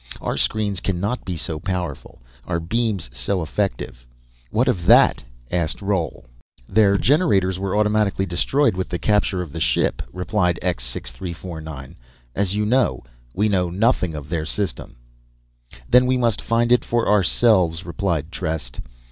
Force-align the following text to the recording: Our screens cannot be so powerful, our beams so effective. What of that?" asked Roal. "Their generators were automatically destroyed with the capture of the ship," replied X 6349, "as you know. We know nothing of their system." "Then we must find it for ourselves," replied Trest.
Our 0.19 0.35
screens 0.35 0.79
cannot 0.79 1.25
be 1.25 1.37
so 1.37 1.59
powerful, 1.59 2.23
our 2.47 2.59
beams 2.59 3.07
so 3.13 3.43
effective. 3.43 4.03
What 4.49 4.67
of 4.67 4.87
that?" 4.87 5.21
asked 5.51 5.77
Roal. 5.79 6.25
"Their 6.67 6.97
generators 6.97 7.59
were 7.59 7.77
automatically 7.77 8.25
destroyed 8.25 8.75
with 8.75 8.89
the 8.89 8.97
capture 8.97 9.43
of 9.43 9.51
the 9.51 9.59
ship," 9.59 10.01
replied 10.11 10.57
X 10.63 10.85
6349, 10.87 11.95
"as 12.33 12.55
you 12.55 12.65
know. 12.65 13.03
We 13.35 13.47
know 13.47 13.69
nothing 13.69 14.15
of 14.15 14.27
their 14.29 14.47
system." 14.47 14.95
"Then 15.87 16.07
we 16.07 16.17
must 16.17 16.41
find 16.41 16.71
it 16.71 16.83
for 16.83 17.07
ourselves," 17.07 17.85
replied 17.85 18.31
Trest. 18.31 18.79